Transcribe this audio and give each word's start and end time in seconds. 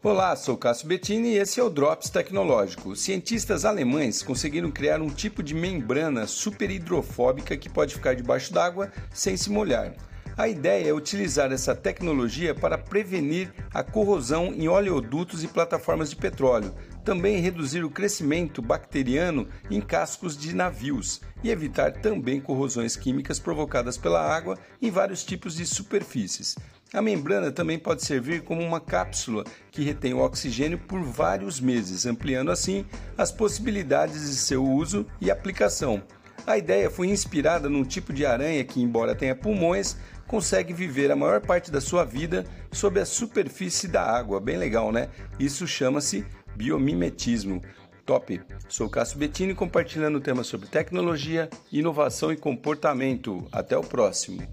Olá, 0.00 0.36
sou 0.36 0.56
Cássio 0.56 0.86
Bettini 0.86 1.30
e 1.30 1.38
esse 1.38 1.58
é 1.58 1.62
o 1.62 1.68
Drops 1.68 2.08
Tecnológico. 2.08 2.94
Cientistas 2.94 3.64
alemães 3.64 4.22
conseguiram 4.22 4.70
criar 4.70 5.02
um 5.02 5.08
tipo 5.08 5.42
de 5.42 5.56
membrana 5.56 6.24
super 6.24 6.70
hidrofóbica 6.70 7.56
que 7.56 7.68
pode 7.68 7.94
ficar 7.96 8.14
debaixo 8.14 8.52
d'água 8.52 8.92
sem 9.12 9.36
se 9.36 9.50
molhar. 9.50 9.92
A 10.38 10.46
ideia 10.46 10.90
é 10.90 10.92
utilizar 10.94 11.50
essa 11.50 11.74
tecnologia 11.74 12.54
para 12.54 12.78
prevenir 12.78 13.52
a 13.74 13.82
corrosão 13.82 14.54
em 14.54 14.68
oleodutos 14.68 15.42
e 15.42 15.48
plataformas 15.48 16.10
de 16.10 16.14
petróleo, 16.14 16.72
também 17.04 17.40
reduzir 17.40 17.82
o 17.82 17.90
crescimento 17.90 18.62
bacteriano 18.62 19.48
em 19.68 19.80
cascos 19.80 20.38
de 20.38 20.54
navios 20.54 21.20
e 21.42 21.50
evitar 21.50 21.90
também 21.90 22.40
corrosões 22.40 22.94
químicas 22.94 23.40
provocadas 23.40 23.98
pela 23.98 24.22
água 24.24 24.56
em 24.80 24.92
vários 24.92 25.24
tipos 25.24 25.56
de 25.56 25.66
superfícies. 25.66 26.54
A 26.94 27.02
membrana 27.02 27.50
também 27.50 27.76
pode 27.76 28.04
servir 28.04 28.42
como 28.42 28.62
uma 28.62 28.80
cápsula 28.80 29.42
que 29.72 29.82
retém 29.82 30.14
o 30.14 30.20
oxigênio 30.20 30.78
por 30.78 31.02
vários 31.02 31.60
meses, 31.60 32.06
ampliando 32.06 32.52
assim 32.52 32.86
as 33.16 33.32
possibilidades 33.32 34.30
de 34.30 34.36
seu 34.36 34.64
uso 34.64 35.04
e 35.20 35.32
aplicação. 35.32 36.00
A 36.46 36.56
ideia 36.56 36.88
foi 36.88 37.08
inspirada 37.08 37.68
num 37.68 37.84
tipo 37.84 38.10
de 38.10 38.24
aranha 38.24 38.64
que, 38.64 38.80
embora 38.80 39.14
tenha 39.14 39.34
pulmões, 39.34 39.98
consegue 40.28 40.72
viver 40.72 41.10
a 41.10 41.16
maior 41.16 41.40
parte 41.40 41.72
da 41.72 41.80
sua 41.80 42.04
vida 42.04 42.44
sob 42.70 43.00
a 43.00 43.06
superfície 43.06 43.88
da 43.88 44.04
água. 44.04 44.38
Bem 44.38 44.58
legal, 44.58 44.92
né? 44.92 45.08
Isso 45.40 45.66
chama-se 45.66 46.24
biomimetismo. 46.54 47.62
Top! 48.04 48.40
Sou 48.68 48.88
Cássio 48.88 49.18
Bettini 49.18 49.54
compartilhando 49.54 50.20
temas 50.20 50.46
sobre 50.46 50.68
tecnologia, 50.68 51.48
inovação 51.72 52.30
e 52.30 52.36
comportamento. 52.36 53.46
Até 53.50 53.76
o 53.76 53.82
próximo! 53.82 54.46